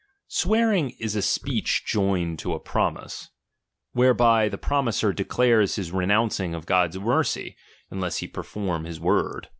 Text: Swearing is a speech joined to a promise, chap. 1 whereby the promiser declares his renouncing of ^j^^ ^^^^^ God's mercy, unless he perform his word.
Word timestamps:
Swearing 0.29 0.95
is 0.99 1.15
a 1.15 1.21
speech 1.21 1.85
joined 1.85 2.39
to 2.39 2.55
a 2.55 2.59
promise, 2.59 3.25
chap. 3.25 3.29
1 3.91 4.01
whereby 4.03 4.49
the 4.49 4.57
promiser 4.57 5.13
declares 5.13 5.75
his 5.75 5.91
renouncing 5.91 6.55
of 6.55 6.61
^j^^ 6.63 6.65
^^^^^ 6.65 6.67
God's 6.67 6.97
mercy, 6.97 7.55
unless 7.91 8.17
he 8.17 8.27
perform 8.27 8.85
his 8.85 8.99
word. 8.99 9.49